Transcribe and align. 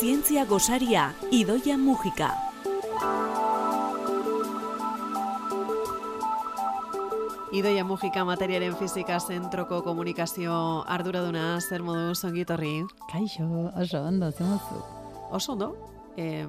Zientzia 0.00 0.46
gosaria, 0.46 1.12
Idoia 1.30 1.76
Mujika. 1.76 2.30
Idoia 7.52 7.84
Mujika 7.84 8.24
materiaren 8.24 8.72
fizika 8.80 9.18
zentroko 9.20 9.82
komunikazio 9.84 10.54
arduraduna 10.88 11.60
zer 11.60 11.84
modu 11.84 12.14
zongitorri. 12.14 12.86
Kaixo, 13.12 13.44
oso 13.76 14.00
ondo, 14.00 14.30
zemozu. 14.30 14.80
Oso 15.36 15.52
ondo, 15.52 15.68
em, 16.16 16.48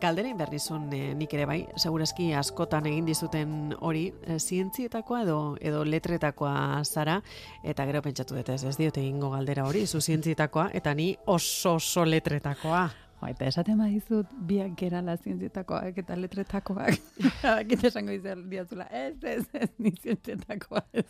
galderein 0.00 0.36
behar 0.38 0.52
nizun 0.52 0.86
e, 0.92 1.14
nik 1.14 1.32
ere 1.34 1.46
bai, 1.48 1.58
segurazki 1.76 2.32
askotan 2.36 2.86
egin 2.90 3.08
dizuten 3.08 3.74
hori, 3.80 4.06
e, 4.26 4.38
zientzietakoa 4.38 5.22
edo 5.26 5.38
edo 5.60 5.84
letretakoa 5.84 6.82
zara, 6.84 7.20
eta 7.64 7.86
gero 7.88 8.02
pentsatu 8.04 8.38
dut 8.38 8.52
ez, 8.54 8.62
ez 8.64 8.76
diote 8.76 9.02
egingo 9.02 9.32
galdera 9.34 9.66
hori, 9.66 9.86
zu 9.86 10.00
zientzietakoa, 10.00 10.70
eta 10.74 10.94
ni 10.94 11.12
oso 11.26 11.76
oso 11.80 12.04
letretakoa. 12.04 13.05
Jo, 13.16 13.28
eta 13.30 13.46
esaten 13.48 13.78
badizut 13.80 14.26
biak 14.48 14.74
gerala 14.76 15.14
zientzietakoak 15.16 15.98
eta 16.02 16.16
letretakoak. 16.20 16.98
Akit 17.56 17.84
esango 17.88 18.12
izan 18.12 18.42
diazula, 18.50 18.84
ez, 18.92 19.14
ez, 19.24 19.44
ez, 19.56 19.70
ni 19.78 19.92
zientzietakoa 20.02 20.82
ez. 20.92 21.06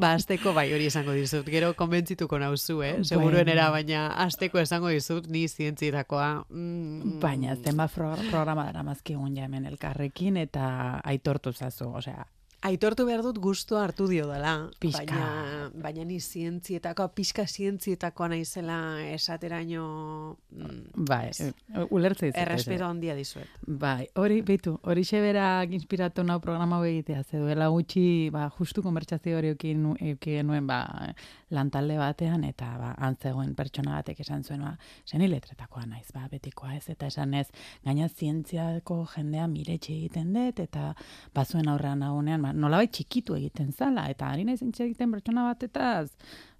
Ba, 0.00 0.12
azteko 0.16 0.52
bai 0.56 0.66
hori 0.74 0.88
esango 0.90 1.14
dizut, 1.14 1.46
gero 1.46 1.72
konbentzituko 1.78 2.38
nauzu, 2.42 2.80
eh? 2.82 2.92
Seguruenera, 3.06 3.70
baina 3.70 4.08
azteko 4.26 4.58
esango 4.58 4.90
dizut 4.90 5.28
ni 5.30 5.46
zientzietakoa. 5.48 6.30
Mm, 6.50 7.20
Baina 7.22 7.54
zenba 7.56 7.86
pro- 7.88 8.16
programa 8.30 8.66
dara 8.70 8.82
mazkigun 8.82 9.36
ja 9.36 9.46
hemen 9.46 9.64
elkarrekin 9.70 10.36
eta 10.36 11.00
aitortu 11.04 11.52
zazu, 11.52 11.92
osea, 12.02 12.26
Aitortu 12.62 13.06
behar 13.08 13.22
dut 13.24 13.38
guztua 13.40 13.86
hartu 13.86 14.04
dio 14.10 14.26
dela, 14.28 14.68
Pixka. 14.82 15.06
baina, 15.06 15.70
baina 15.80 16.02
ni 16.04 16.18
zientzietakoa, 16.20 17.06
pixka 17.16 17.46
zientzietakoa 17.48 18.28
naizela 18.28 18.76
esateraino 19.14 20.36
mm, 20.52 21.06
bai, 21.08 21.28
ez. 21.30 21.40
e, 21.40 21.52
ulertze 21.88 22.26
dizut. 22.26 22.42
errespeto 22.42 22.84
handia 22.84 23.14
dizuet. 23.16 23.48
Bai, 23.66 24.10
hori, 24.14 24.42
beitu, 24.42 24.74
hori 24.82 25.06
berak 25.10 25.72
inspiratu 25.72 26.22
nau 26.22 26.38
programa 26.40 26.76
hau 26.76 26.84
egitea, 26.84 27.22
ze 27.24 27.38
duela 27.38 27.68
gutxi, 27.72 28.28
ba, 28.30 28.50
justu 28.58 28.82
konbertsazio 28.82 29.38
hori 29.38 29.48
eukin, 29.54 29.82
nu- 29.82 29.96
euki 29.98 30.36
genuen, 30.36 30.66
ba, 30.66 31.14
lantalde 31.50 31.96
batean, 31.98 32.44
eta, 32.46 32.70
ba, 32.80 32.90
antzegoen 33.06 33.54
pertsona 33.58 33.96
batek 33.98 34.22
esan 34.24 34.44
zuen, 34.44 34.62
ba, 34.64 34.74
zeni 35.08 35.28
letretakoa 35.30 35.86
naiz, 35.86 36.08
ba, 36.14 36.26
betikoa 36.30 36.76
ez, 36.76 36.84
eta 36.92 37.10
esan 37.10 37.34
ez, 37.34 37.46
gaina 37.86 38.08
zientziako 38.08 39.00
jendea 39.14 39.46
miretxe 39.50 39.92
egiten 39.96 40.32
dut, 40.36 40.62
eta 40.62 40.92
bazuen 41.34 41.70
aurrean 41.72 42.04
nagunean, 42.04 42.46
ba, 42.46 42.52
nolabait 42.52 42.92
txikitu 42.94 43.38
egiten 43.38 43.72
zala, 43.72 44.08
eta 44.12 44.30
ari 44.30 44.46
naiz 44.48 44.62
egiten 44.62 45.10
pertsona 45.16 45.50
batetaz, 45.50 46.08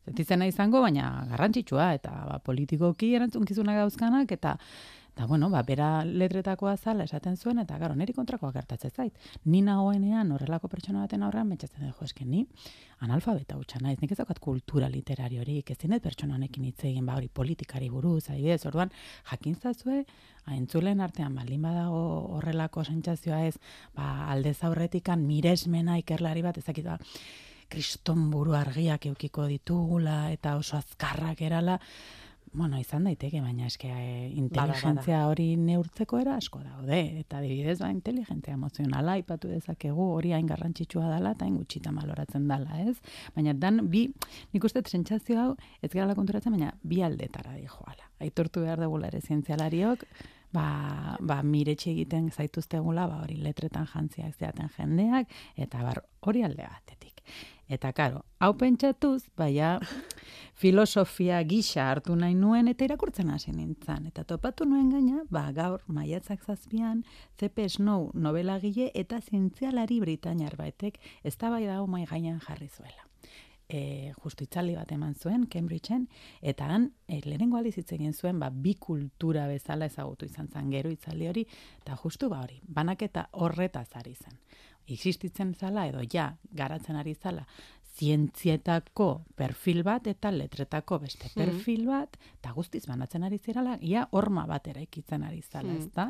Zetizena 0.09 0.47
izango, 0.49 0.81
baina 0.81 1.27
garrantzitsua, 1.29 1.91
eta 1.99 2.11
ba, 2.27 2.39
politikoki 2.43 3.13
erantzunkizunak 3.19 3.83
dauzkanak, 3.83 4.33
eta 4.33 4.57
Eta, 5.21 5.27
bueno, 5.27 5.51
ba, 5.53 5.61
bera 5.61 6.03
letretakoa 6.03 6.79
zala 6.81 7.05
esaten 7.05 7.35
zuen, 7.37 7.59
eta, 7.61 7.77
garo, 7.77 7.93
niri 7.93 8.15
kontrakoa 8.17 8.55
gertatzen 8.55 8.91
zait. 8.91 9.19
Ni 9.53 9.59
nagoenean 9.61 10.31
horrelako 10.33 10.71
pertsona 10.73 11.03
baten 11.03 11.27
aurrean, 11.27 11.51
pentsatzen 11.53 11.83
dut, 11.85 11.99
eske, 12.07 12.25
ni 12.25 12.47
analfabeta 13.05 13.59
hutsa 13.59 13.83
naiz, 13.85 13.99
nik 14.01 14.15
ez 14.15 14.17
daukat 14.17 14.41
kultura 14.41 14.89
literariorik, 14.89 15.75
ez 15.75 15.77
dinet 15.83 16.01
pertsona 16.01 16.39
honekin 16.39 16.65
hitz 16.71 16.87
egin, 16.89 17.05
ba, 17.05 17.19
hori 17.21 17.29
politikari 17.29 17.91
buruz, 17.93 18.31
adibidez, 18.31 18.65
orduan, 18.71 18.95
jakin 19.29 19.59
zazue, 19.61 20.07
entzulen 20.57 21.05
artean 21.05 21.37
baldin 21.37 21.69
badago 21.69 22.01
horrelako 22.39 22.87
sentsazioa 22.89 23.43
ez, 23.51 23.59
ba, 23.93 24.09
aldez 24.33 24.57
aurretikan 24.65 25.21
miresmena 25.29 25.99
ikerlari 26.01 26.47
bat, 26.49 26.63
ezakit, 26.65 26.89
ba, 26.89 26.97
kriston 27.69 28.31
buru 28.33 28.57
argiak 28.57 29.05
eukiko 29.13 29.45
ditugula, 29.53 30.31
eta 30.33 30.57
oso 30.57 30.81
azkarrak 30.81 31.45
erala, 31.45 31.77
Bueno, 32.53 32.81
izan 32.83 33.05
daiteke, 33.07 33.39
baina 33.45 33.69
eske 33.69 33.87
e, 33.95 34.15
inteligentzia 34.35 35.21
hori 35.31 35.53
neurtzeko 35.55 36.19
era 36.19 36.35
asko 36.35 36.59
daude. 36.65 36.99
Eta 37.21 37.39
adibidez, 37.39 37.77
ba, 37.79 37.93
inteligentzia 37.95 38.57
emozionala 38.57 39.15
aipatu 39.21 39.53
dezakegu 39.53 40.09
hori 40.17 40.33
hain 40.35 40.49
garrantzitsua 40.51 41.13
dela 41.13 41.37
eta 41.37 41.47
hain 41.47 41.61
gutxita 41.61 41.93
maloratzen 41.95 42.49
dela, 42.51 42.81
ez? 42.83 42.97
Baina 43.37 43.55
dan, 43.55 43.85
bi, 43.93 44.09
nik 44.51 44.67
uste 44.67 44.83
sentsazio 44.83 45.39
hau, 45.39 45.55
ez 45.79 45.93
gara 45.95 46.19
konturatzen, 46.19 46.59
baina 46.59 46.73
bi 46.83 46.99
aldetara 47.07 47.55
dijoala. 47.55 48.11
Aitortu 48.19 48.67
behar 48.67 48.83
dugula 48.83 49.13
ere 49.13 49.23
zientzialariok, 49.23 50.03
ba, 50.51 50.67
ba 51.23 51.41
miretxe 51.47 51.93
egiten 51.93 52.33
zaituztegula, 52.35 53.07
ba 53.07 53.23
hori 53.23 53.39
letretan 53.39 53.87
jantziak 53.95 54.35
zeaten 54.35 54.75
jendeak, 54.75 55.31
eta 55.55 55.87
bar, 55.87 56.03
hori 56.27 56.43
alde 56.43 56.67
batetik. 56.67 57.23
Eta 57.71 57.93
karo, 57.95 58.25
hau 58.43 58.57
pentsatuz, 58.59 59.23
baina 59.39 59.77
filosofia 60.55 61.43
gisa 61.45 61.89
hartu 61.91 62.17
nahi 62.17 62.35
nuen 62.35 62.69
eta 62.69 62.85
irakurtzen 62.85 63.31
hasi 63.31 63.53
nintzen. 63.53 64.07
Eta 64.11 64.25
topatu 64.25 64.65
nuen 64.69 64.91
gaina, 64.91 65.25
ba, 65.31 65.47
gaur 65.53 65.85
maiatzak 65.87 66.45
zazpian, 66.45 67.05
C.P. 67.39 67.69
Snow 67.69 68.11
novelagile 68.15 68.91
eta 68.95 69.21
zientzialari 69.21 70.01
britainiar 70.01 70.57
batek 70.57 71.01
ez 71.25 71.37
da 71.37 71.51
bai 71.51 71.65
dago 71.67 71.87
mai 71.87 72.07
gainean 72.07 72.41
jarri 72.41 72.69
zuela. 72.69 73.07
E, 73.71 74.13
justu 74.25 74.45
itzaldi 74.49 74.75
bat 74.75 74.91
eman 74.91 75.13
zuen, 75.15 75.45
Cambridgeen, 75.47 76.09
eta 76.43 76.67
han, 76.67 76.89
e, 77.07 77.21
lehenengo 77.23 77.61
hitz 77.63 77.93
egin 77.95 78.13
zuen, 78.13 78.41
ba, 78.43 78.49
bi 78.51 78.75
kultura 78.75 79.47
bezala 79.47 79.87
ezagutu 79.87 80.27
izan 80.27 80.49
zen 80.49 80.73
gero 80.75 80.91
itzaldi 80.91 81.29
hori, 81.31 81.45
eta 81.79 81.95
justu 82.03 82.29
ba 82.29 82.41
hori, 82.43 82.59
banaketa 82.67 83.29
horretaz 83.33 83.89
ari 83.95 84.15
zen. 84.15 84.35
Existitzen 84.91 85.55
zala 85.55 85.87
edo 85.87 86.03
ja, 86.03 86.33
garatzen 86.51 86.97
ari 86.97 87.15
zala, 87.15 87.47
zientzietako 87.97 89.25
perfil 89.37 89.83
bat 89.83 90.07
eta 90.07 90.31
letretako 90.33 90.99
beste 91.03 91.31
perfil 91.35 91.87
bat, 91.89 92.17
eta 92.39 92.53
guztiz 92.57 92.85
banatzen 92.89 93.25
ari 93.27 93.39
zirala, 93.39 93.77
ia 93.81 94.07
horma 94.13 94.47
bat 94.47 94.69
eraikitzen 94.69 95.25
ari 95.25 95.43
zala, 95.43 95.71
Hmm. 95.71 95.79
ezta? 95.79 96.09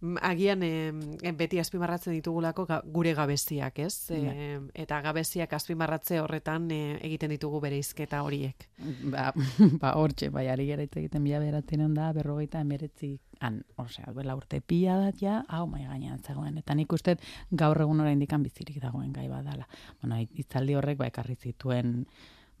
Mm, 0.00 0.16
Agian 0.22 0.62
em, 0.62 1.00
beti 1.36 1.58
azpimarratzen 1.58 2.12
ditugulako 2.14 2.66
gure 2.84 3.14
gabeziak, 3.14 3.78
ez? 3.78 4.10
E, 4.10 4.60
eta 4.74 5.00
gabeziak 5.00 5.52
azpimarratze 5.52 6.20
horretan 6.20 6.70
e, 6.70 6.98
egiten 7.02 7.30
ditugu 7.30 7.60
bereizketa 7.60 8.22
horiek. 8.22 8.68
Ba, 9.10 9.32
ba 9.82 9.94
hortxe, 9.96 10.30
bai, 10.30 10.48
ari 10.48 10.66
gara 10.68 10.82
egiten 10.82 11.24
bila 11.24 11.38
beratzen 11.40 11.94
da, 11.94 12.12
berrogeita 12.12 12.60
emeretzi, 12.60 13.18
han, 13.40 13.62
osea, 13.80 14.12
duela 14.12 14.36
urte 14.36 14.60
pila 14.60 14.98
dat 15.00 15.20
ja, 15.20 15.40
hau 15.48 15.66
mai 15.66 15.86
gainean 15.86 16.20
zegoen. 16.20 16.58
Eta 16.60 16.76
nik 16.76 16.92
uste 16.92 17.16
gaur 17.50 17.80
egun 17.80 18.02
oraindik 18.04 18.34
bizirik 18.44 18.80
dagoen 18.82 19.12
gai 19.12 19.28
badala. 19.28 19.66
Bueno, 20.02 20.20
hitzaldi 20.20 20.76
horrek 20.76 20.98
ba 20.98 21.08
ekarri 21.08 21.36
zituen 21.36 22.04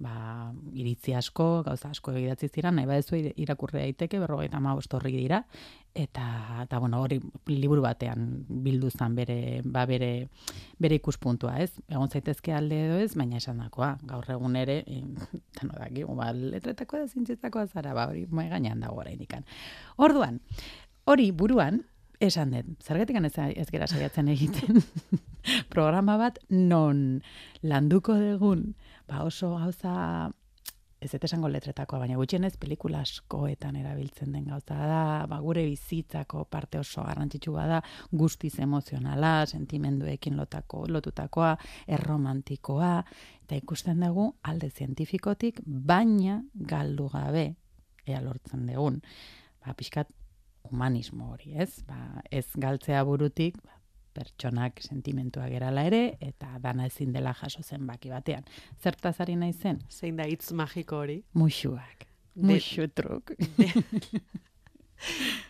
ba, 0.00 0.48
iritzi 0.72 1.12
asko, 1.14 1.62
gauza 1.66 1.90
asko 1.92 2.14
idatzi 2.16 2.48
ziren, 2.48 2.78
nahi 2.78 2.88
badezu 2.88 3.18
ir- 3.18 3.34
irakurri 3.36 3.82
daiteke, 3.82 4.18
berrogeita 4.22 4.56
hamabost 4.56 4.94
horri 4.96 5.12
dira, 5.12 5.42
eta, 5.94 6.24
eta 6.64 6.78
bueno, 6.80 7.02
hori 7.04 7.20
liburu 7.50 7.84
batean 7.84 8.24
bildu 8.48 8.90
zan 8.90 9.14
bere, 9.18 9.60
ba, 9.64 9.84
bere, 9.86 10.28
bere 10.80 10.96
ikuspuntua, 10.96 11.58
ez? 11.60 11.70
Egon 11.88 12.08
zaitezke 12.08 12.54
alde 12.56 12.80
edo 12.86 12.98
ez, 13.04 13.12
baina 13.14 13.36
esan 13.36 13.60
dakoa, 13.60 13.92
gaur 14.08 14.24
egun 14.32 14.56
ere, 14.56 14.80
e, 14.86 15.02
dano 15.60 15.76
daki, 15.82 16.06
ba, 16.16 16.32
letretako 16.32 17.02
da 17.04 17.08
zintzetako 17.12 17.66
zara, 17.68 17.92
ba, 17.94 18.08
hori 18.08 18.24
mai 18.30 18.48
gainean 18.48 18.80
dago 18.80 19.02
oraindikan. 19.04 19.44
Orduan, 20.00 20.40
hori 21.04 21.30
buruan, 21.36 21.82
esan 22.20 22.52
dut, 22.56 22.72
zergatik 22.84 23.16
ez, 23.20 23.34
ez 23.56 23.68
gera 23.72 23.86
saiatzen 23.88 24.28
egiten 24.28 24.80
programa 25.74 26.16
bat 26.20 26.38
non 26.48 27.20
landuko 27.62 28.16
dugun, 28.16 28.74
ba 29.10 29.24
oso 29.26 29.56
gauza 29.58 30.30
ez 31.00 31.08
dut 31.14 31.24
esango 31.24 31.48
letretakoa, 31.48 32.02
baina 32.02 32.18
gutxienez 32.20 32.52
pelikula 32.60 33.00
askoetan 33.00 33.78
erabiltzen 33.80 34.34
den 34.36 34.50
gauza 34.50 34.76
da, 34.76 35.00
ba, 35.30 35.38
gure 35.40 35.64
bizitzako 35.64 36.44
parte 36.52 36.78
oso 36.80 37.04
garrantzitsua 37.06 37.64
da, 37.70 37.80
guztiz 38.12 38.52
emozionala, 38.60 39.46
sentimenduekin 39.48 40.36
lotako, 40.36 40.84
lotutakoa, 40.92 41.54
erromantikoa, 41.96 42.92
eta 43.46 43.56
ikusten 43.56 44.04
dugu 44.04 44.28
alde 44.44 44.68
zientifikotik, 44.70 45.64
baina 45.64 46.42
galdu 46.74 47.08
gabe, 47.14 47.46
ea 48.04 48.20
lortzen 48.20 48.68
dugun, 48.68 49.00
ba, 49.64 49.72
pixkat 49.78 50.12
humanismo 50.68 51.32
hori, 51.32 51.56
ez? 51.64 51.80
Ba, 51.88 52.20
ez 52.30 52.44
galtzea 52.60 53.00
burutik, 53.08 53.56
ba, 53.64 53.79
pertsonak 54.14 54.80
sentimentua 54.82 55.48
gerala 55.48 55.84
ere, 55.86 56.16
eta 56.20 56.58
dana 56.60 56.86
ezin 56.86 57.12
dela 57.12 57.32
jaso 57.34 57.62
zen 57.62 57.86
baki 57.86 58.10
batean. 58.10 58.44
Zertaz 58.82 59.16
ari 59.20 59.36
nahi 59.36 59.52
zen? 59.52 59.80
Zein 59.90 60.16
da 60.16 60.24
hitz 60.28 60.52
magiko 60.52 60.96
hori? 61.04 61.22
Muxuak. 61.34 62.06
De- 62.34 62.46
Muxu 62.54 62.88
truk. 62.94 63.32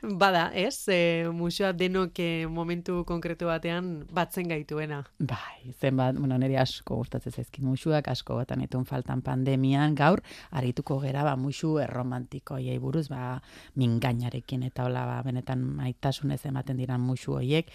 Bada, 0.02 0.50
ez? 0.54 0.88
E, 0.88 1.28
musioa 1.34 1.72
denok 1.76 2.18
e, 2.22 2.46
momentu 2.48 3.02
konkretu 3.08 3.48
batean 3.50 3.90
batzen 4.12 4.48
gaituena. 4.48 5.02
Bai, 5.18 5.72
zenbat, 5.80 6.16
bueno, 6.18 6.38
niri 6.40 6.56
asko 6.60 7.00
gustatzen 7.02 7.34
zaizkit 7.34 7.64
musuak, 7.64 8.08
asko 8.08 8.38
batan 8.38 8.64
etun 8.64 8.86
faltan 8.88 9.22
pandemian, 9.26 9.94
gaur, 9.98 10.22
arituko 10.56 11.00
gera, 11.04 11.24
ba, 11.26 11.36
musu 11.36 11.76
erromantikoiei 11.82 12.78
buruz, 12.82 13.08
ba, 13.12 13.40
mingainarekin 13.80 14.64
eta 14.70 14.86
hola, 14.88 15.04
ba, 15.08 15.20
benetan 15.26 15.64
maitasunez 15.80 16.40
ematen 16.48 16.80
diran 16.80 17.02
musu 17.04 17.36
hoiek, 17.38 17.70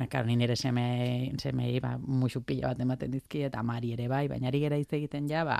Ba, 0.00 0.22
ni 0.24 0.36
nire 0.36 0.56
seme, 0.56 1.32
semei, 1.40 1.80
ba, 1.80 1.94
musu 1.98 2.40
pila 2.46 2.70
bat 2.70 2.80
ematen 2.80 3.10
dizki, 3.12 3.44
eta 3.48 3.62
mari 3.66 3.92
ere 3.94 4.08
bai, 4.08 4.26
baina 4.30 4.48
ari 4.48 4.62
gera 4.62 4.78
hitz 4.80 4.92
egiten 4.96 5.28
ja, 5.28 5.44
ba, 5.44 5.58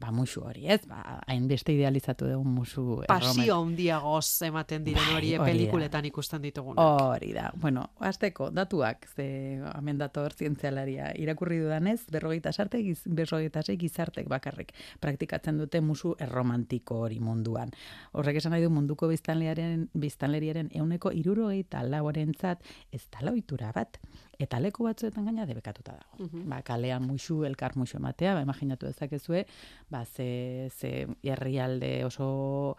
ba, 0.00 0.12
musu 0.14 0.44
hori, 0.44 0.66
ez? 0.72 0.82
Ba, 0.88 1.20
hainbeste 1.26 1.74
idealizatu 1.76 2.28
dugu 2.30 2.48
musu 2.48 2.84
Pasio 3.08 3.60
handiagoz 3.60 4.42
ematen 4.46 4.84
dira 4.86 4.95
diren 4.96 5.12
Bai, 5.12 5.16
hori 5.16 5.30
da. 5.36 5.44
pelikuletan 5.44 6.04
ikusten 6.08 6.42
ditugunak. 6.42 7.02
Hori 7.02 7.32
da. 7.36 7.50
Bueno, 7.60 7.84
azteko, 8.00 8.50
datuak, 8.50 9.06
ze 9.14 9.26
hemen 9.74 9.98
dator 9.98 10.34
zientzialaria 10.34 11.12
irakurri 11.16 11.58
dudanez, 11.60 12.00
berrogeita 12.12 12.52
sarte, 12.52 12.82
giz, 12.82 13.02
berrogeita 13.06 13.62
sei 13.62 13.76
gizartek 13.80 14.28
bakarrik 14.28 14.72
praktikatzen 15.00 15.58
dute 15.58 15.80
musu 15.80 16.14
erromantiko 16.18 17.00
hori 17.06 17.20
munduan. 17.20 17.72
Horrek 18.12 18.40
esan 18.40 18.52
nahi 18.56 18.62
du 18.64 18.70
munduko 18.70 19.08
biztanleriaren, 19.08 19.88
biztanleriaren 19.94 20.70
euneko 20.74 21.12
irurogeita 21.12 21.82
laurentzat 21.86 22.62
ez 22.92 23.04
dala 23.12 23.32
ohitura 23.32 23.72
bat. 23.76 24.00
Eta 24.38 24.60
leku 24.60 24.84
batzuetan 24.84 25.24
gaina 25.24 25.46
debekatuta 25.48 25.94
dago. 25.96 26.26
Mhm. 26.26 26.48
Ba, 26.50 26.60
kalean 26.62 27.06
musu, 27.06 27.44
elkar 27.44 27.76
musu 27.76 27.96
ematea, 27.96 28.34
ba, 28.34 28.42
imaginatu 28.44 28.86
dezakezue, 28.86 29.46
ba, 29.90 30.04
ze, 30.04 30.68
ze 30.76 31.06
herrialde 31.22 32.04
oso 32.04 32.76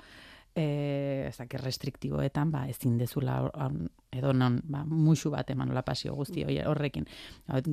eh, 0.57 1.27
ez 1.27 1.37
dakit 1.37 1.61
restriktiboetan, 1.63 2.51
ba, 2.51 2.65
ezin 2.67 2.97
dezula 2.97 3.41
hor- 3.43 3.89
edo 4.11 4.33
non, 4.33 4.61
ba, 4.63 4.85
musu 4.85 5.29
bat 5.29 5.49
eman 5.51 5.67
nola 5.67 5.81
pasio 5.83 6.15
guzti 6.15 6.43
hori 6.45 6.57
horrekin. 6.63 7.05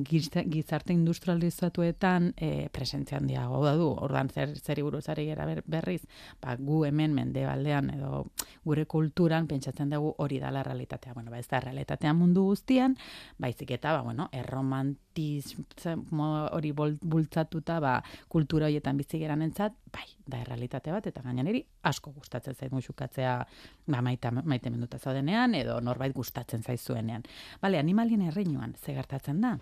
Gizarte, 0.05 0.93
industrializatuetan 0.93 2.33
e, 2.35 2.69
presentzia 2.75 3.17
handiago 3.17 3.63
da 3.63 3.75
du, 3.79 3.87
ordan 3.87 4.29
zer, 4.29 4.51
zeri 4.59 4.81
buruz 4.83 5.07
ari 5.09 5.25
gara 5.29 5.45
ber- 5.47 5.63
berriz, 5.65 6.03
ba, 6.41 6.55
gu 6.59 6.83
hemen 6.85 7.13
mendebaldean 7.15 7.89
edo 7.95 8.25
gure 8.65 8.85
kulturan 8.85 9.47
pentsatzen 9.47 9.89
dugu 9.89 10.13
hori 10.19 10.39
dala 10.39 10.63
realitatea. 10.63 11.13
Bueno, 11.13 11.31
ba, 11.31 11.39
ez 11.39 11.47
da 11.47 11.59
realitatea 11.63 12.13
mundu 12.13 12.43
guztian, 12.49 12.97
baizik 13.39 13.71
eta, 13.71 13.93
ba, 13.95 14.01
bueno, 14.03 14.29
erromantismo 14.31 16.27
hori 16.51 16.71
bultzatuta, 16.75 17.79
ba, 17.79 18.03
kultura 18.27 18.65
horietan 18.67 18.97
bizi 18.97 19.19
geran 19.23 19.41
entzat, 19.41 19.73
bai, 19.93 20.07
da 20.27 20.41
errealitate 20.43 20.91
bat, 20.91 21.07
eta 21.07 21.21
gainan 21.23 21.47
eri 21.47 21.65
asko 21.85 22.11
gustatzen 22.11 22.55
zait 22.55 22.71
musukatzea 22.73 23.47
ba, 23.87 24.01
maita, 24.01 24.31
maite 24.43 24.69
menduta 24.69 24.99
zaudenean, 24.99 25.55
edo 25.55 25.79
norbait 25.79 26.11
gustatzen 26.13 26.34
zaizuenean. 26.43 27.23
Bale, 27.61 27.79
animalien 27.79 28.21
erreinuan, 28.21 28.75
ze 28.77 28.93
gertatzen 28.93 29.41
da? 29.41 29.57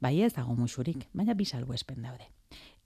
Bai 0.00 0.20
ez 0.22 0.32
dago 0.34 0.54
musurik, 0.54 1.08
baina 1.12 1.34
bi 1.34 1.44
salbuespen 1.44 2.02
daude. 2.02 2.24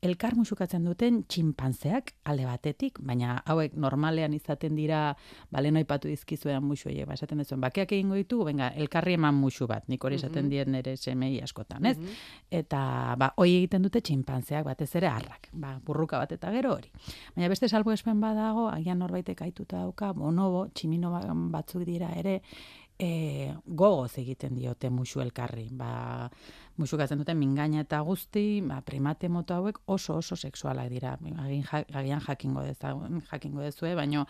Elkar 0.02 0.34
musukatzen 0.36 0.84
duten 0.84 1.22
txinpanzeak 1.24 2.12
alde 2.24 2.44
batetik, 2.44 2.98
baina 3.00 3.42
hauek 3.46 3.72
normalean 3.74 4.34
izaten 4.34 4.76
dira, 4.76 5.16
bale 5.50 5.70
noipatu 5.70 6.06
dizkizuean 6.08 6.62
musu 6.62 6.90
ba, 7.06 7.14
esaten 7.14 7.38
duzuen, 7.38 7.60
bakeak 7.60 7.92
egingo 7.92 8.14
ditugu, 8.14 8.44
venga, 8.44 8.68
elkarri 8.68 9.14
eman 9.14 9.34
musu 9.34 9.66
bat, 9.66 9.88
nik 9.88 10.04
hori 10.04 10.16
esaten 10.16 10.44
Mhm. 10.44 10.50
dien 10.50 10.70
nire 10.72 10.96
semei 10.96 11.40
askotan, 11.40 11.86
ez? 11.86 11.96
Mhm. 11.98 12.06
Eta 12.50 13.14
ba, 13.18 13.32
hoi 13.36 13.56
egiten 13.56 13.82
dute 13.82 14.00
txinpantzeak 14.00 14.64
batez 14.64 14.94
ere 14.96 15.08
harrak, 15.08 15.48
ba, 15.52 15.80
burruka 15.84 16.18
bat 16.18 16.30
eta 16.32 16.52
gero 16.52 16.74
hori. 16.74 16.90
Baina 17.34 17.48
beste 17.48 17.68
salbuespen 17.68 18.20
badago, 18.20 18.68
agian 18.68 18.98
norbaitek 18.98 19.40
aituta 19.42 19.78
dauka, 19.78 20.12
bonobo, 20.12 20.68
tximino 20.74 21.10
ba- 21.10 21.32
batzuk 21.34 21.84
dira 21.84 22.10
ere, 22.14 22.42
e, 22.98 23.54
gogoz 23.66 24.16
egiten 24.18 24.54
diote 24.56 24.90
musu 24.90 25.20
elkarri. 25.20 25.68
Ba, 25.76 26.30
musukatzen 26.76 27.20
duten 27.20 27.38
mingaina 27.38 27.82
eta 27.84 28.00
guzti, 28.04 28.60
ba, 28.64 28.80
primate 28.84 29.28
moto 29.32 29.54
hauek 29.56 29.80
oso 29.86 30.16
oso 30.20 30.36
sexualak 30.36 30.88
dira. 30.92 31.16
Agin, 31.38 31.62
ja- 31.64 31.84
agian 31.92 32.20
jakingo 32.20 32.62
deza, 32.62 32.94
jakingo 33.30 33.60
dezue, 33.60 33.94
baino 33.94 34.26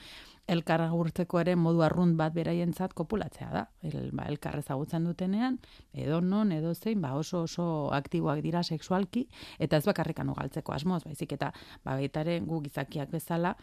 elkar 0.47 0.81
agurtzeko 0.81 1.41
ere 1.41 1.57
modu 1.57 1.83
arrunt 1.83 2.17
bat 2.17 2.35
beraientzat 2.35 2.95
kopulatzea 2.95 3.51
da. 3.51 3.67
El, 3.83 4.11
ba, 4.13 4.27
elkar 4.31 4.59
ezagutzen 4.59 5.05
dutenean, 5.05 5.59
edo 5.93 6.21
non, 6.21 6.53
edo 6.53 6.75
zein, 6.75 7.01
ba, 7.03 7.15
oso 7.15 7.43
oso 7.47 7.93
aktiboak 7.95 8.43
dira 8.43 8.63
sexualki, 8.63 9.29
eta 9.59 9.77
ez 9.77 9.85
bakarrikan 9.87 10.31
ugaltzeko 10.31 10.73
asmoz, 10.73 11.05
baizik 11.05 11.33
eta 11.39 11.53
ba, 11.85 11.97
baita 11.97 12.23
ere 12.27 12.41
gu 12.41 12.63
gizakiak 12.63 13.11
bezala, 13.11 13.57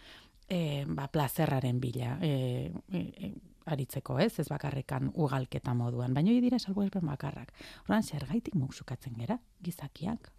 e, 0.49 0.85
ba, 0.87 1.07
plazerraren 1.07 1.79
bila 1.79 2.17
e, 2.21 2.71
e, 2.91 3.33
aritzeko, 3.65 4.17
ez? 4.19 4.39
Ez 4.39 4.47
bakarrikan 4.49 5.11
ugalketa 5.13 5.73
moduan. 5.77 6.13
Baina 6.13 6.31
hori 6.31 6.41
dira 6.41 6.59
salbuespen 6.59 7.05
bakarrak. 7.07 7.53
Orduan, 7.83 8.03
zergaitik 8.03 8.55
musukatzen 8.55 9.15
gera, 9.19 9.39
gizakiak? 9.63 10.31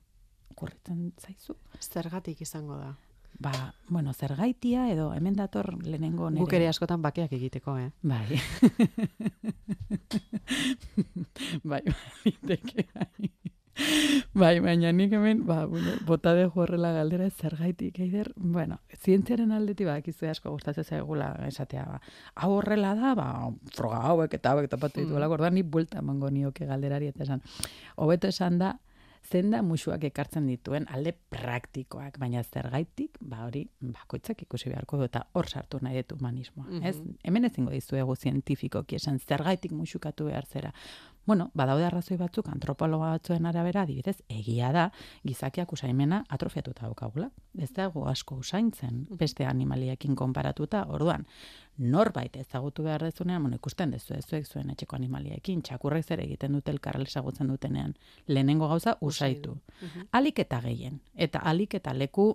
Okurritzen 0.55 1.13
zaizu? 1.19 1.57
Zergatik 1.81 2.41
izango 2.41 2.79
da. 2.79 2.95
Ba, 3.39 3.75
bueno, 3.89 4.13
zergaitia 4.15 4.89
edo 4.93 5.13
hemen 5.15 5.35
dator 5.35 5.73
lehenengo 5.83 6.31
nere. 6.31 6.45
Guk 6.45 6.53
ere 6.55 6.69
askotan 6.71 7.03
bakeak 7.03 7.33
egiteko, 7.35 7.77
eh? 7.79 7.91
Bai. 8.03 8.39
bai, 11.73 11.83
bai. 12.47 12.63
Bai, 14.35 14.59
baina 14.63 14.93
nik 14.95 15.13
hemen, 15.15 15.45
ba, 15.47 15.65
bueno, 15.67 15.95
bota 16.07 16.35
de 16.35 16.47
horrela 16.47 16.93
galdera 16.95 17.27
ez 17.27 17.35
zergaitik, 17.35 17.99
eider, 18.03 18.33
bueno, 18.37 18.81
zientziaren 19.03 19.53
aldetik 19.55 19.87
badakizu 19.87 20.29
asko 20.31 20.53
gustatzen 20.55 20.85
zaigula 20.85 21.33
esatea, 21.47 21.85
ba, 21.85 22.01
hau 22.35 22.53
horrela 22.59 22.95
da, 22.99 23.15
ba, 23.19 23.29
froga 23.75 24.01
hauek 24.11 24.35
eta 24.39 24.55
hauek 24.55 24.71
topatu 24.71 25.03
dituela, 25.03 25.29
mm. 25.29 25.55
ni 25.55 25.63
buelta 25.63 25.99
emango 26.03 26.31
nioke 26.31 26.67
galderari 26.67 27.11
eta 27.11 27.25
esan. 27.27 27.43
Hobeto 27.97 28.31
esan 28.31 28.59
da, 28.59 28.77
zen 29.25 29.51
da 29.51 29.63
musuak 29.65 30.05
ekartzen 30.05 30.47
dituen 30.49 30.87
alde 30.93 31.15
praktikoak, 31.33 32.19
baina 32.21 32.43
zergaitik, 32.45 33.17
ba 33.21 33.45
hori, 33.47 33.65
bakoitzak 33.81 34.43
ikusi 34.45 34.71
beharko 34.73 35.01
du 35.01 35.09
eta 35.09 35.25
hor 35.33 35.49
sartu 35.49 35.81
nahi 35.83 36.03
dut 36.03 36.19
humanismoa, 36.19 36.67
ez? 36.83 36.97
Mhm. 36.99 37.17
Hemen 37.25 37.49
ezingo 37.51 37.73
dizuegu 37.73 38.17
zientifikoki 38.17 39.01
esan 39.01 39.19
zergaitik 39.19 39.73
musukatu 39.73 40.29
behar 40.31 40.47
zera. 40.47 40.73
Bueno, 41.27 41.51
badaude 41.55 41.87
arrazoi 41.87 42.19
batzuk 42.21 42.49
antropologa 42.53 43.15
batzuen 43.15 43.47
arabera, 43.47 43.83
adibidez, 43.83 44.19
egia 44.29 44.73
da, 44.77 44.91
gizakiak 45.25 45.73
usaimena 45.73 46.25
atrofiatuta 46.29 46.85
daukagula. 46.85 47.31
Ez 47.59 47.71
dago 47.73 48.07
asko 48.11 48.37
usaintzen 48.43 49.07
beste 49.19 49.47
animaliekin 49.49 50.17
konparatuta, 50.21 50.85
orduan, 50.89 51.25
norbait 51.79 52.37
ezagutu 52.37 52.85
behar 52.85 53.03
dezunean, 53.03 53.43
bueno, 53.43 53.57
ikusten 53.57 53.91
dezu 53.91 54.15
ez 54.15 54.49
zuen 54.49 54.71
etxeko 54.71 54.97
animaliekin, 54.97 55.63
txakurrek 55.63 56.05
zer 56.05 56.21
egiten 56.21 56.53
dute 56.53 56.71
elkarrel 56.71 57.07
ezagutzen 57.09 57.49
dutenean. 57.49 57.97
Lehenengo 58.27 58.69
gauza, 58.69 58.99
usaitu. 59.01 59.59
Mhm. 59.81 60.09
Alik 60.13 60.39
eta 60.39 60.61
gehien. 60.61 61.01
Eta 61.15 61.39
alik 61.39 61.75
eta 61.75 61.95
leku 61.95 62.35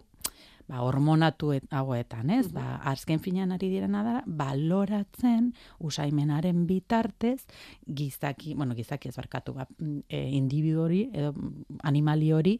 ba, 0.69 0.83
hormonatu 0.85 1.51
et- 1.57 1.67
hauetan, 1.73 2.29
ez? 2.29 2.51
Ba, 2.53 2.77
azken 2.91 3.19
finean 3.19 3.51
ari 3.51 3.71
direna 3.73 4.03
da, 4.05 4.15
baloratzen 4.25 5.51
usaimenaren 5.79 6.65
bitartez 6.69 7.41
gizaki, 7.85 8.53
bueno, 8.53 8.77
gizaki 8.77 9.09
ez 9.09 9.15
barkatu, 9.17 9.57
ba, 9.57 9.67
mm, 9.79 10.05
e, 10.07 10.23
individu 10.37 10.83
hori, 10.85 11.03
edo 11.13 11.33
mm, 11.33 11.79
animali 11.89 12.31
hori, 12.33 12.59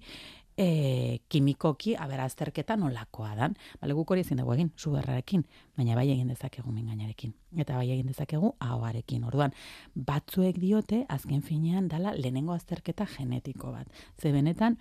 e, 0.59 1.21
kimikoki 1.31 1.93
aberazterketa 1.95 2.75
nolakoa 2.75 3.35
dan. 3.37 3.53
Bale, 3.79 3.93
guk 3.95 4.11
hori 4.11 4.25
ezin 4.25 4.41
dugu 4.41 4.57
egin, 4.57 4.71
zuberrarekin, 4.75 5.45
baina 5.77 5.95
bai 5.95 6.09
egin 6.11 6.33
dezakegu 6.33 6.73
mingainarekin. 6.73 7.31
Eta 7.63 7.77
bai 7.77 7.91
egin 7.93 8.09
dezakegu 8.11 8.55
ahoarekin. 8.59 9.23
Orduan, 9.29 9.55
batzuek 9.95 10.59
diote, 10.59 11.05
azken 11.07 11.45
finean, 11.45 11.87
dala 11.87 12.11
lehenengo 12.17 12.57
azterketa 12.57 13.07
genetiko 13.15 13.71
bat. 13.71 13.87
Ze 14.19 14.33
benetan, 14.35 14.75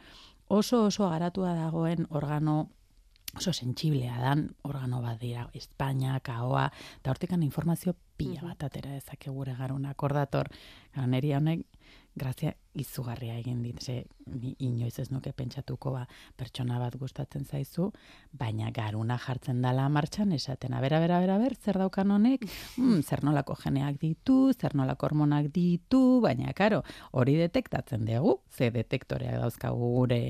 oso 0.49 0.83
oso 0.89 1.09
garatua 1.13 1.55
dagoen 1.55 2.09
organo 2.11 2.71
oso 3.37 3.53
sentsiblea 3.53 4.19
dan 4.23 4.49
organo 4.63 5.03
bat 5.03 5.21
dira, 5.21 5.49
Espainak, 5.55 6.29
ahoa, 6.33 6.69
eta 7.01 7.13
hortikan 7.13 7.43
informazio 7.43 7.95
pila 8.17 8.43
bat 8.43 8.65
atera 8.67 8.95
dezake 8.97 9.31
gure 9.31 9.55
garunak. 9.59 10.03
Ordator, 10.03 10.51
neri 11.07 11.35
honek, 11.37 11.67
grazia 12.15 12.55
izugarria 12.79 13.37
egin 13.39 13.63
dit, 13.63 13.79
ze 13.83 14.05
ni 14.27 14.55
inoiz 14.63 14.99
ez 14.99 15.09
nuke 15.11 15.33
pentsatuko 15.33 15.93
ba, 15.95 16.05
pertsona 16.37 16.79
bat 16.79 16.95
gustatzen 16.99 17.45
zaizu, 17.45 17.89
baina 18.33 18.71
garuna 18.75 19.19
jartzen 19.19 19.63
dala 19.63 19.89
martxan 19.89 20.33
esaten, 20.33 20.75
a 20.75 20.81
bera, 20.81 21.01
bera, 21.01 21.19
bera, 21.21 21.39
ber, 21.39 21.57
zer 21.57 21.79
daukan 21.79 22.11
honek, 22.11 22.45
mm, 22.77 23.01
zer 23.03 23.25
nolako 23.25 23.57
geneak 23.63 23.99
ditu, 24.03 24.53
zer 24.53 24.77
nolako 24.79 25.09
hormonak 25.09 25.51
ditu, 25.55 26.21
baina, 26.25 26.53
karo, 26.53 26.83
hori 27.13 27.35
detektatzen 27.41 28.05
dugu, 28.07 28.39
ze 28.51 28.71
detektoreak 28.75 29.41
dauzkagu 29.41 29.91
gure, 29.97 30.21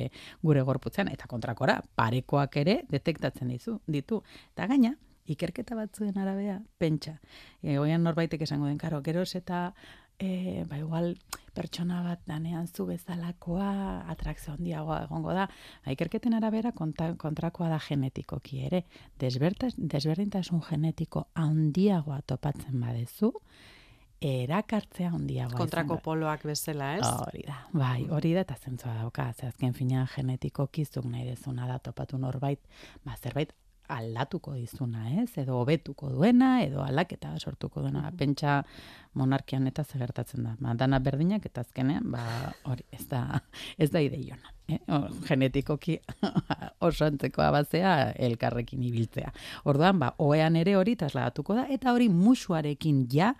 gure 0.43 0.63
gorputzean, 0.63 1.13
eta 1.13 1.29
kontrakora, 1.29 1.81
parekoak 1.97 2.57
ere 2.57 2.81
detektatzen 2.89 3.53
dizu, 3.53 3.81
ditu. 3.87 4.23
Eta 4.55 4.69
gaina, 4.71 4.95
ikerketa 5.29 5.77
batzuen 5.77 6.17
arabea, 6.19 6.59
pentsa. 6.81 7.19
E, 7.61 7.77
oian 7.79 8.05
norbaitek 8.07 8.43
esango 8.47 8.69
den, 8.71 8.79
karo, 8.81 9.03
geroz 9.05 9.35
eta 9.37 9.75
e, 10.19 10.65
ba 10.69 10.79
igual 10.79 11.15
pertsona 11.55 12.03
bat 12.03 12.21
danean 12.27 12.67
zu 12.67 12.87
bezalakoa 12.87 14.05
atrakzio 14.11 14.55
handiagoa 14.55 15.05
egongo 15.07 15.35
da. 15.35 15.47
Ba, 15.85 15.95
ikerketen 15.95 16.35
arabera 16.35 16.73
konta, 16.73 17.13
kontrakoa 17.19 17.71
da 17.71 17.81
genetikoki 17.83 18.63
ere. 18.67 18.85
Desbertas, 19.19 19.75
desberdintasun 19.79 20.63
genetiko 20.69 21.29
handiagoa 21.35 22.21
topatzen 22.27 22.81
badezu, 22.81 23.33
erakartzea 24.21 25.13
handiagoa 25.15 25.59
Kontrako 25.59 26.01
poloak 26.03 26.45
bezala, 26.47 26.97
ez? 26.99 27.07
Hori 27.07 27.45
da, 27.47 27.61
bai, 27.73 28.09
hori 28.11 28.35
da 28.35 28.43
eta 28.47 28.59
zentzua 28.59 28.97
dauka. 28.99 29.31
Ze 29.39 29.47
azken 29.51 29.75
finean 29.75 30.11
genetikoki 30.15 30.85
zuk 30.85 31.07
nahi 31.07 31.27
dezuna 31.31 31.71
da 31.71 31.79
topatu 31.79 32.19
norbait, 32.19 32.61
ba, 33.05 33.17
zerbait 33.17 33.55
aldatuko 33.89 34.55
dizuna, 34.55 35.07
ez? 35.23 35.31
Edo 35.41 35.59
hobetuko 35.63 36.11
duena, 36.13 36.59
edo 36.65 36.83
aldaketa 36.85 37.33
sortuko 37.39 37.83
duena. 37.85 38.05
Pentsa 38.17 38.63
monarkian 39.19 39.67
eta 39.71 39.85
zegertatzen 39.85 40.45
da. 40.47 40.55
Ba, 40.61 40.75
dana 40.79 41.01
berdinak 41.03 41.47
eta 41.49 41.65
azkenean, 41.65 42.11
ba, 42.13 42.23
hori, 42.69 42.85
ez 42.93 43.07
da, 43.11 43.23
ez 43.83 43.91
da 43.95 44.03
ideiona. 44.05 44.55
Eh? 44.69 44.79
O, 44.93 45.01
genetikoki 45.29 45.99
oso 46.89 47.09
antzekoa 47.09 47.51
bazea 47.57 47.95
elkarrekin 48.29 48.85
ibiltzea. 48.91 49.33
Orduan, 49.71 49.99
ba, 50.03 50.13
oean 50.25 50.59
ere 50.61 50.77
hori 50.77 50.97
trasladatuko 51.01 51.57
da, 51.59 51.67
eta 51.73 51.97
hori 51.97 52.11
musuarekin 52.13 53.07
ja 53.13 53.33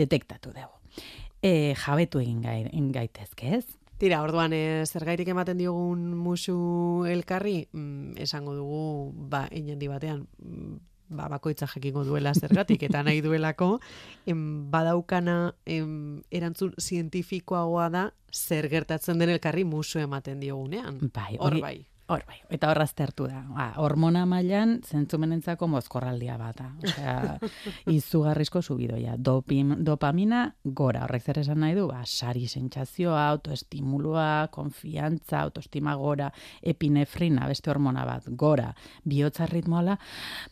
detektatu 0.00 0.54
dugu. 0.56 1.04
E, 1.44 1.74
jabetu 1.76 2.22
egin 2.24 2.92
gaitezke, 2.94 3.58
ez? 3.58 3.66
Tira, 3.98 4.22
orduan, 4.22 4.52
e, 4.52 4.82
zergairik 4.86 5.28
ematen 5.30 5.58
diogun 5.58 6.16
musu 6.18 7.04
elkarri, 7.06 7.68
mm, 7.72 8.18
esango 8.24 8.54
dugu, 8.56 9.12
ba, 9.30 9.46
inendi 9.54 9.88
batean, 9.88 10.26
mm, 10.42 10.74
ba, 11.14 11.28
bakoitza 11.28 11.68
jakingo 11.70 12.04
duela 12.04 12.34
zergatik, 12.34 12.82
eta 12.82 13.04
nahi 13.06 13.20
duelako, 13.22 13.78
em, 14.26 14.70
badaukana 14.70 15.54
em, 15.64 16.22
erantzun 16.30 16.74
zientifikoagoa 16.80 17.88
da, 17.90 18.04
zer 18.32 18.68
gertatzen 18.68 19.18
den 19.18 19.30
elkarri 19.30 19.64
musu 19.64 20.00
ematen 20.02 20.40
diogunean. 20.40 20.98
Bai, 21.14 21.36
Hor 21.38 21.60
bai. 21.60 21.86
Hor 22.04 22.20
bai, 22.28 22.36
eta 22.52 22.68
hor 22.68 22.82
aztertu 22.82 23.24
da. 23.30 23.38
Ba, 23.48 23.70
hormona 23.80 24.26
mailan 24.28 24.74
zentzumenentzako 24.84 25.64
mozkorraldia 25.72 26.34
bata. 26.36 26.66
Osea, 26.84 27.38
izugarrizko 27.94 28.60
subidoia. 28.60 29.14
Dopim, 29.16 29.70
dopamina 29.86 30.42
gora. 30.64 31.06
Horrek 31.06 31.24
zer 31.24 31.38
esan 31.40 31.62
nahi 31.64 31.72
du? 31.78 31.86
Ba, 31.88 32.02
sari 32.04 32.44
sentsazioa, 32.44 33.22
autoestimulua, 33.30 34.26
konfiantza, 34.52 35.40
autoestima 35.46 35.94
gora, 35.96 36.28
epinefrina, 36.60 37.48
beste 37.48 37.72
hormona 37.72 38.04
bat, 38.04 38.28
gora. 38.28 38.68
Biotza 39.08 39.48
ritmoala, 39.48 39.96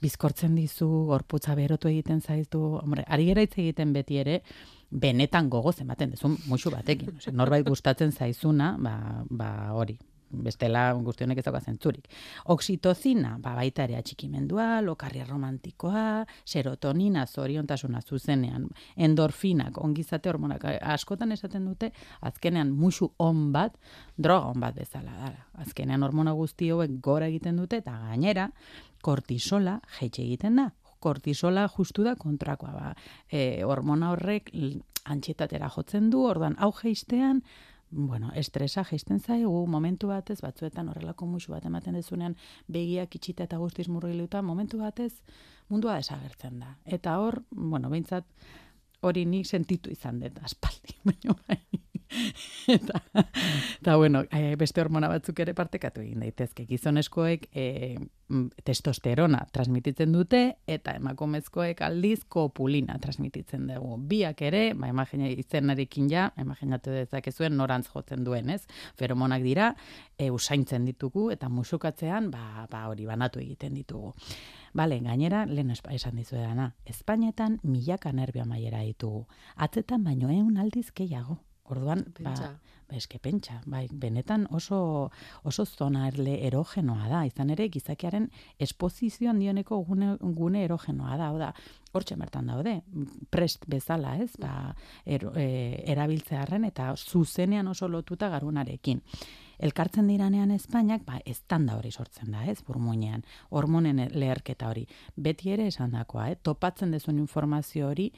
bizkortzen 0.00 0.54
dizu, 0.56 0.88
gorputza 1.10 1.58
berotu 1.58 1.90
egiten 1.92 2.22
zaitu. 2.24 2.62
Hombre, 2.80 3.04
ari 3.12 3.28
gera 3.28 3.44
hitz 3.44 3.58
egiten 3.58 3.92
beti 3.92 4.22
ere, 4.24 4.38
benetan 4.88 5.52
gogoz 5.52 5.76
ematen 5.84 6.16
dezun 6.16 6.38
musu 6.48 6.72
batekin. 6.72 7.12
Osea, 7.20 7.36
norbait 7.36 7.68
gustatzen 7.68 8.16
zaizuna, 8.16 8.72
ba, 8.80 8.96
ba 9.28 9.52
hori, 9.76 9.98
bestela 10.32 10.86
guztionek 10.94 11.38
ez 11.38 11.44
dauka 11.44 11.60
zentzurik. 11.60 12.08
Oxitozina, 12.52 13.36
ba, 13.42 13.54
baita 13.58 13.84
ere 13.84 13.96
atxikimendua, 14.00 14.80
lokarria 14.84 15.26
romantikoa, 15.28 16.24
serotonina, 16.44 17.26
zoriontasuna 17.26 18.02
zuzenean, 18.02 18.68
endorfinak, 18.96 19.78
ongizate 19.78 20.32
hormonak, 20.32 20.64
askotan 20.80 21.32
esaten 21.32 21.66
dute, 21.68 21.92
azkenean 22.20 22.72
musu 22.72 23.12
on 23.18 23.50
bat, 23.52 23.76
droga 24.16 24.52
on 24.52 24.60
bat 24.60 24.76
bezala 24.76 25.12
dara. 25.18 25.48
Azkenean 25.62 26.02
hormona 26.02 26.32
guzti 26.36 26.70
hauek 26.72 27.00
gora 27.04 27.28
egiten 27.30 27.58
dute, 27.60 27.82
eta 27.82 27.96
gainera, 28.08 28.48
kortisola 29.02 29.80
jeitxe 29.98 30.22
egiten 30.24 30.62
da. 30.62 30.70
Kortisola 31.02 31.66
justu 31.66 32.04
da 32.06 32.14
kontrakoa, 32.14 32.72
ba. 32.72 32.92
E, 33.26 33.64
hormona 33.66 34.12
horrek 34.14 34.52
antxietatera 35.10 35.70
jotzen 35.74 36.10
du, 36.12 36.22
ordan 36.28 36.54
hau 36.62 36.70
jeistean, 36.78 37.42
bueno, 37.92 38.32
estresa 38.34 38.84
jaisten 38.84 39.20
zaigu, 39.20 39.66
momentu 39.66 40.08
batez, 40.08 40.40
batzuetan 40.42 40.88
horrelako 40.88 41.26
musu 41.26 41.52
bat 41.52 41.64
ematen 41.68 41.94
dezunean, 41.94 42.36
begiak 42.72 43.14
itxita 43.18 43.44
eta 43.44 43.60
guztiz 43.60 43.88
murgiluta, 43.92 44.42
momentu 44.42 44.80
batez, 44.80 45.12
mundua 45.68 45.98
desagertzen 46.00 46.58
da. 46.60 46.76
Eta 46.84 47.18
hor, 47.20 47.42
bueno, 47.50 47.90
behintzat, 47.92 48.24
hori 49.02 49.26
nik 49.28 49.46
sentitu 49.46 49.92
izan 49.92 50.20
dut 50.22 50.40
aspaldi, 50.42 50.96
baina 51.08 51.36
bai. 51.46 51.60
Eta, 52.76 53.00
eta 53.80 53.96
bueno, 53.96 54.24
e, 54.30 54.56
beste 54.56 54.82
hormona 54.82 55.08
batzuk 55.12 55.40
ere 55.44 55.54
partekatu 55.54 56.02
egin 56.02 56.22
daitezke. 56.24 56.66
Gizoneskoek 56.68 57.48
e, 57.52 57.66
mm, 58.28 58.62
testosterona 58.64 59.44
transmititzen 59.52 60.12
dute 60.14 60.42
eta 60.66 60.96
emakumezkoek 61.00 61.82
aldiz 61.86 62.22
kopulina 62.28 62.98
transmititzen 63.02 63.66
dugu. 63.70 63.98
Biak 64.12 64.42
ere, 64.48 64.62
ba, 64.78 64.90
imagina 64.92 65.28
izenarekin 65.32 66.10
ja, 66.12 66.30
imaginatu 66.40 66.94
dezakezuen 66.96 67.56
norantz 67.56 67.88
jotzen 67.92 68.24
duen, 68.24 68.50
ez? 68.50 68.62
Feromonak 68.98 69.44
dira, 69.46 69.72
e, 70.18 70.30
usaintzen 70.30 70.88
ditugu 70.88 71.30
eta 71.34 71.48
musukatzean, 71.52 72.30
ba, 72.32 72.66
ba 72.70 72.86
hori 72.90 73.06
banatu 73.08 73.42
egiten 73.42 73.74
ditugu. 73.78 74.14
Bale, 74.72 75.00
gainera, 75.04 75.44
lehen 75.44 75.74
esan 75.74 76.16
dizuedana, 76.16 76.70
Espainetan 76.88 77.58
milaka 77.62 78.12
nerbio 78.12 78.46
maiera 78.48 78.80
ditugu. 78.86 79.26
Atzetan 79.56 80.04
baino 80.04 80.30
eun 80.32 80.56
aldiz 80.56 80.88
gehiago. 80.96 81.38
Orduan, 81.70 82.02
Pentsa. 82.16 82.48
ba, 82.48 82.72
ba, 82.88 82.96
eske 82.98 83.20
pentsa, 83.22 83.60
bai, 83.70 83.86
benetan 83.90 84.48
oso, 84.50 85.10
oso 85.46 85.64
zona 85.64 86.08
erle 86.08 86.34
erogenoa 86.46 87.06
da, 87.08 87.22
izan 87.28 87.52
ere 87.54 87.68
gizakiaren 87.72 88.26
esposizioan 88.58 89.38
dioneko 89.38 89.78
gune, 89.86 90.16
gune 90.20 90.64
erogenoa 90.66 91.16
da, 91.20 91.30
da, 91.38 91.52
hortxe 91.92 92.16
bertan 92.18 92.50
daude, 92.50 92.80
prest 93.30 93.68
bezala, 93.70 94.16
ez, 94.24 94.32
ba, 94.40 94.74
er, 95.06 95.28
e, 95.36 95.46
erabiltzearen 95.92 96.66
eta 96.68 96.90
zuzenean 96.96 97.70
oso 97.70 97.88
lotuta 97.88 98.28
garunarekin. 98.32 99.00
Elkartzen 99.62 100.08
diranean 100.10 100.50
Espainiak, 100.50 101.04
ba, 101.06 101.20
estanda 101.28 101.76
hori 101.78 101.92
sortzen 101.92 102.32
da, 102.34 102.42
ez, 102.50 102.58
burmuinean, 102.66 103.22
hormonen 103.54 104.02
leherketa 104.10 104.72
hori. 104.72 104.88
Beti 105.14 105.52
ere 105.54 105.68
esan 105.70 105.94
dakoa, 105.94 106.32
eh? 106.32 106.38
topatzen 106.42 106.90
dezun 106.90 107.20
informazio 107.22 107.92
hori, 107.92 108.10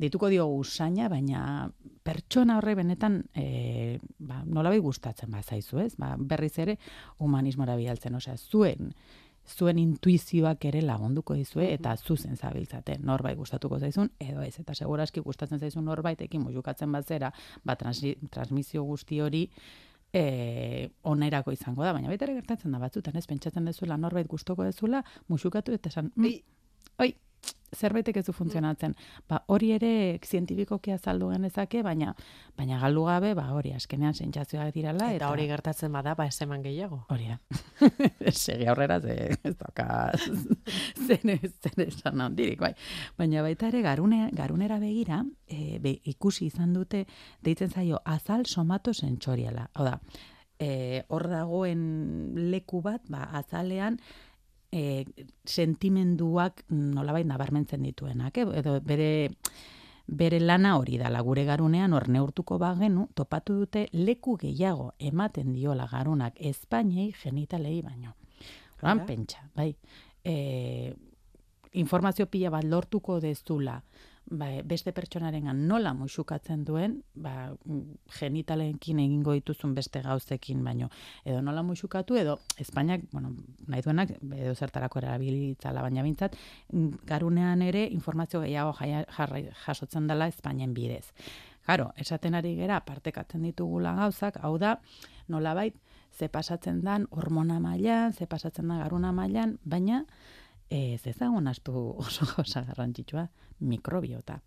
dituko 0.00 0.28
diogu 0.32 0.58
usaina, 0.64 1.08
baina 1.08 1.70
pertsona 2.04 2.58
horre 2.58 2.74
benetan 2.74 3.22
e, 3.34 3.98
ba, 4.18 4.42
nolabai 4.44 4.80
gustatzen 4.84 5.30
bazaizu, 5.30 5.78
ez? 5.84 5.92
Ba, 5.98 6.14
berriz 6.18 6.56
ere 6.58 6.78
humanismora 7.18 7.76
bialtzen, 7.80 8.14
osea, 8.20 8.36
zuen 8.36 8.94
zuen 9.44 9.78
intuizioak 9.78 10.64
ere 10.64 10.80
lagunduko 10.82 11.34
dizue 11.36 11.66
eta 11.74 11.94
zuzen 11.96 12.36
zabiltzate. 12.36 12.96
Norbait 13.04 13.36
gustatuko 13.36 13.78
zaizun 13.78 14.10
edo 14.18 14.42
ez 14.42 14.54
eta 14.60 14.74
seguraski 14.74 15.20
gustatzen 15.20 15.60
zaizun 15.60 15.84
norbaitekin 15.84 16.42
mujukatzen 16.42 16.92
bazera, 16.92 17.32
ba 17.64 17.76
transmisio 17.76 18.84
guzti 18.84 19.20
hori 19.20 19.42
e, 20.12 20.88
onerako 21.02 21.52
izango 21.52 21.84
da, 21.84 21.92
baina 21.92 22.08
baita 22.08 22.24
ere 22.28 22.38
gertatzen 22.38 22.72
da 22.72 22.80
batzutan, 22.80 23.16
ez 23.18 23.26
pentsatzen 23.26 23.68
dezula 23.68 23.98
norbait 24.00 24.28
gustoko 24.30 24.64
dezula, 24.64 25.02
musukatu 25.28 25.74
eta 25.76 25.92
esan, 25.92 26.10
mm, 26.16 26.40
oi, 27.04 27.10
zerbaitek 27.74 28.16
ez 28.20 28.24
du 28.26 28.32
funtzionatzen. 28.32 28.94
Ba, 29.28 29.42
hori 29.48 29.72
ere 29.76 29.92
zientifikoki 30.24 30.94
azaldu 30.94 31.30
genezake, 31.32 31.82
baina 31.82 32.14
baina 32.56 32.78
galdu 32.80 33.04
gabe, 33.08 33.32
ba 33.34 33.48
hori 33.54 33.72
askenean 33.74 34.14
sentsazioak 34.14 34.72
dirala 34.74 35.10
Eta 35.14 35.30
hori 35.32 35.46
gertatzen 35.50 35.92
bada, 35.92 36.14
ba, 36.18 36.26
ez 36.30 36.40
eman 36.44 36.62
gehiago. 36.62 37.02
Hori 37.10 37.30
da. 37.32 37.38
Segi 38.44 38.68
aurrera, 38.70 39.00
ze 39.00 39.34
ez 39.42 39.54
dauka 39.58 40.12
zen, 41.06 41.34
zen 41.34 41.86
esan 41.86 42.20
handirik, 42.20 42.60
bai. 42.60 42.74
Baina 43.18 43.42
baita 43.46 43.68
ere, 43.72 43.82
garune, 43.82 44.28
garunera 44.32 44.78
begira, 44.82 45.24
e, 45.46 45.78
be, 45.82 45.96
ikusi 46.14 46.48
izan 46.52 46.72
dute, 46.76 47.04
deitzen 47.42 47.70
zaio, 47.70 48.00
azal 48.04 48.46
somato 48.46 48.94
sentsoriala. 48.94 49.68
Hau 49.74 49.88
da, 49.88 49.98
e, 50.58 51.02
hor 51.08 51.26
dagoen 51.30 51.82
leku 52.52 52.80
bat, 52.84 53.02
ba, 53.10 53.26
azalean, 53.40 53.98
e, 54.74 55.04
sentimenduak 55.46 56.64
nolabait 56.74 57.26
nabarmentzen 57.26 57.84
dituenak, 57.86 58.38
eh? 58.42 58.46
edo 58.58 58.80
bere 58.82 59.30
bere 60.04 60.40
lana 60.40 60.74
hori 60.76 60.98
dala 61.00 61.22
gure 61.24 61.46
garunean 61.48 61.94
hor 61.96 62.08
neurtuko 62.12 62.58
bagenu, 62.60 63.06
topatu 63.16 63.54
dute 63.62 63.86
leku 63.92 64.36
gehiago 64.40 64.90
ematen 64.98 65.54
diola 65.54 65.86
garunak 65.88 66.36
Espainei 66.36 67.12
genitalei 67.22 67.80
baino. 67.82 68.12
Hala. 68.82 69.06
pentsa, 69.06 69.46
bai. 69.56 69.70
E, 70.24 70.92
informazio 71.72 72.26
pila 72.26 72.50
bat 72.50 72.66
lortuko 72.68 73.16
dezula, 73.20 73.78
ba, 74.38 74.48
beste 74.64 74.92
pertsonarengan 74.92 75.66
nola 75.68 75.92
musukatzen 75.94 76.64
duen, 76.64 77.02
ba, 77.14 77.54
mm, 77.64 78.08
genitalenkin 78.18 79.00
egingo 79.02 79.32
dituzun 79.36 79.74
beste 79.74 80.02
gauzekin 80.02 80.62
baino. 80.64 80.90
Edo 81.24 81.42
nola 81.42 81.62
musukatu, 81.62 82.16
edo 82.16 82.38
Espainiak, 82.58 83.08
bueno, 83.12 83.34
nahi 83.66 83.82
duenak, 83.82 84.14
edo 84.20 84.54
zertarako 84.54 84.98
erabilitzala 85.02 85.82
baina 85.82 86.02
bintzat, 86.02 86.36
mm, 86.72 87.04
garunean 87.06 87.62
ere 87.62 87.86
informazio 87.90 88.40
gehiago 88.40 88.72
jarrai- 88.74 89.50
jasotzen 89.64 90.06
dela 90.06 90.28
Espainien 90.28 90.74
bidez. 90.74 91.12
Claro, 91.64 91.92
esaten 91.96 92.34
ari 92.34 92.56
gera 92.56 92.80
partekatzen 92.84 93.42
ditugula 93.42 93.94
gauzak, 93.94 94.36
hau 94.42 94.58
da, 94.58 94.80
nolabait, 95.28 95.74
ze 96.12 96.28
pasatzen 96.28 96.82
dan 96.82 97.06
hormona 97.10 97.58
mailan, 97.60 98.12
ze 98.12 98.26
pasatzen 98.26 98.68
da 98.68 98.78
garuna 98.84 99.12
mailan, 99.12 99.58
baina 99.64 100.04
ez 100.74 101.06
ezagun 101.06 101.46
astu 101.48 101.74
oso 102.02 102.26
gauza 102.34 102.64
garrantzitsua, 102.66 103.28
mikrobiota. 103.60 104.40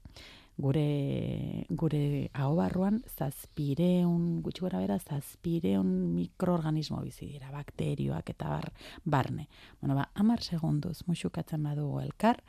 Gure, 0.58 1.66
gure 1.70 2.00
hau 2.34 2.56
barruan 2.58 2.96
zazpireun, 3.12 4.40
gutxi 4.42 4.64
gora 4.64 4.80
bera, 4.82 4.96
zazpireun 4.98 5.92
mikroorganismo 6.16 7.04
bizi 7.06 7.28
dira, 7.30 7.52
bakterioak 7.54 8.32
eta 8.34 8.50
bar, 8.50 8.72
barne. 9.06 9.46
Bueno, 9.80 9.94
ba, 10.00 10.08
amar 10.16 10.42
segunduz 10.42 11.04
musukatzen 11.06 11.62
badugu 11.62 12.02
elkar, 12.02 12.42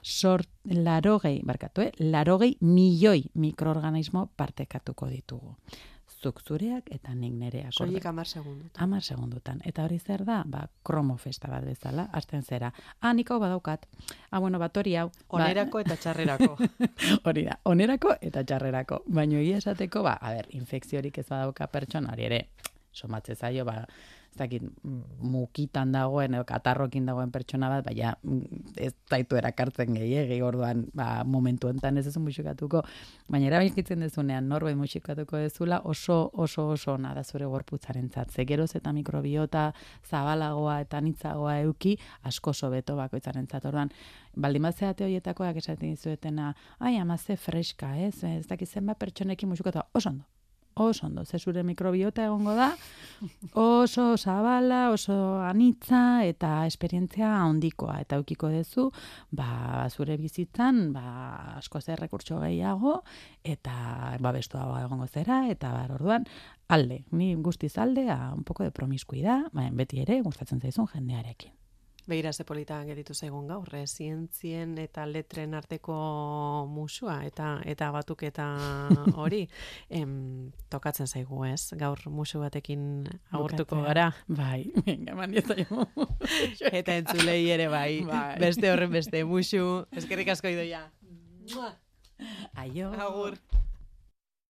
sort, 0.00 0.48
larogei, 0.64 1.42
barkatu, 1.44 1.84
eh? 1.84 1.92
larogei 2.00 2.54
milioi 2.64 3.26
mikroorganismo 3.34 4.30
partekatuko 4.40 5.12
ditugu. 5.12 5.58
Zuk 6.22 6.40
zureak 6.44 6.90
eta 6.92 7.14
nik 7.14 7.32
nereak. 7.32 7.72
Soilik 7.72 8.04
amar 8.06 8.26
segundu. 8.28 8.66
Amar 8.76 9.02
segundutan. 9.02 9.60
Eta 9.64 9.84
hori 9.84 9.98
zer 9.98 10.24
da, 10.28 10.42
ba, 10.46 10.66
kromo 10.84 11.16
festa 11.16 11.48
bat 11.48 11.64
bezala, 11.64 12.08
hasten 12.12 12.42
zera. 12.42 12.72
Ah, 13.00 13.12
nik 13.16 13.30
hau 13.30 13.38
badaukat. 13.40 13.86
Ah, 14.30 14.38
bueno, 14.38 14.58
bat 14.58 14.76
hori 14.76 14.96
hau. 14.96 15.08
ba- 15.08 15.38
Onerako 15.40 15.80
eta 15.80 15.96
txarrerako. 15.96 16.56
hori 17.26 17.44
da, 17.48 17.58
onerako 17.64 18.14
eta 18.20 18.44
txarrerako. 18.44 19.02
Baina 19.06 19.40
egia 19.40 19.56
esateko, 19.62 20.02
ba, 20.02 20.18
a 20.20 20.34
ber, 20.36 20.46
infekziorik 20.50 21.18
ez 21.18 21.26
badauka 21.28 21.66
pertsona, 21.72 22.12
hori 22.12 22.24
ere, 22.28 22.42
somatze 22.92 23.34
zaio, 23.34 23.64
ba, 23.64 23.84
ez 24.30 24.38
dakit, 24.38 24.62
mukitan 25.20 25.90
dagoen, 25.92 26.34
edo 26.36 26.44
katarrokin 26.46 27.08
dagoen 27.08 27.32
pertsona 27.34 27.68
bat, 27.72 27.84
baina 27.84 28.12
ez 28.78 28.92
zaitu 29.10 29.38
erakartzen 29.40 29.96
gehiegi, 29.98 30.38
orduan, 30.46 30.84
ba, 30.94 31.24
momentu 31.26 31.70
enten 31.72 31.98
ez 31.98 32.06
ezu 32.06 32.22
musikatuko, 32.22 32.84
baina 33.28 33.50
erabakitzen 33.50 34.06
dezunean, 34.06 34.46
norbait 34.48 34.78
musikatuko 34.78 35.42
dezula, 35.42 35.80
oso, 35.84 36.20
oso, 36.32 36.68
oso 36.76 36.94
ona 36.94 37.12
da 37.16 37.24
zure 37.24 37.48
gorputzaren 37.50 38.10
zat. 38.10 38.30
Ze 38.30 38.46
geroz 38.46 38.70
eta 38.78 38.94
mikrobiota 38.94 39.70
zabalagoa 40.08 40.80
eta 40.86 41.00
nitzagoa 41.02 41.58
euki, 41.66 41.96
asko 42.22 42.54
sobeto 42.54 42.96
bakoitzaren 42.96 43.50
zat. 43.50 43.66
Orduan, 43.66 43.90
baldin 44.36 44.68
bat 44.68 44.78
zeate 44.78 45.08
horietakoak 45.08 45.58
esaten 45.58 45.90
dizuetena, 45.90 46.54
ai, 46.78 46.96
ama 47.02 47.18
ze 47.18 47.36
freska, 47.36 47.96
ez, 47.98 48.22
ez 48.22 48.46
dakit 48.46 48.68
zenbat 48.68 48.98
pertsonekin 48.98 49.50
musikatu, 49.50 49.82
oso 49.94 50.14
ondo, 50.14 50.24
oso 50.74 51.06
ondo, 51.06 51.24
ze 51.24 51.38
zure 51.38 51.62
mikrobiota 51.62 52.24
egongo 52.24 52.54
da, 52.54 52.70
oso 53.54 54.16
zabala, 54.16 54.90
oso 54.90 55.14
anitza 55.44 56.24
eta 56.24 56.66
esperientzia 56.66 57.30
handikoa 57.42 58.00
eta 58.00 58.16
eukiko 58.20 58.50
duzu, 58.52 58.88
ba, 59.30 59.86
zure 59.90 60.16
bizitzan, 60.16 60.92
ba, 60.92 61.04
asko 61.58 61.80
zer 61.80 62.00
rekurtso 62.00 62.40
gehiago 62.40 63.00
eta 63.44 64.16
babestuagoa 64.20 64.84
egongo 64.86 65.06
zera 65.06 65.44
eta 65.50 65.72
bar 65.76 65.96
orduan 65.98 66.26
alde, 66.68 67.04
ni 67.10 67.34
guztiz 67.34 67.76
alde, 67.78 68.08
a, 68.10 68.32
un 68.34 68.44
poco 68.44 68.64
de 68.64 68.70
promiskuida, 68.70 69.42
baina 69.52 69.74
beti 69.74 70.00
ere 70.06 70.20
gustatzen 70.22 70.60
zaizun 70.60 70.88
jendearekin. 70.94 71.59
Begira 72.10 72.32
ze 72.32 72.44
polita 72.44 72.80
geditu 72.88 73.14
zaigun 73.14 73.46
gaur, 73.46 73.68
zientzien 73.86 74.76
eta 74.82 75.04
letren 75.06 75.54
arteko 75.54 75.94
musua 76.66 77.20
eta 77.26 77.60
eta 77.64 77.90
batuketa 77.94 78.46
hori 79.22 79.44
em, 79.88 80.50
tokatzen 80.72 81.06
zaigu, 81.06 81.44
ez? 81.46 81.70
Gaur 81.78 82.02
musu 82.10 82.40
batekin 82.42 83.06
agurtuko 83.30 83.82
gara. 83.86 84.10
Bai, 84.26 84.64
venga, 84.86 85.14
diezaigu. 85.30 85.86
Eta 86.80 86.96
entzulei 86.98 87.50
ere 87.50 87.68
bai. 87.72 88.02
Bai. 88.06 88.38
Beste 88.42 88.70
horren 88.72 88.92
beste 88.92 89.24
musu. 89.24 89.86
Eskerrik 89.96 90.34
asko 90.34 90.50
idoia. 90.52 90.84
Aio. 92.54 92.92
Agur. 92.92 93.38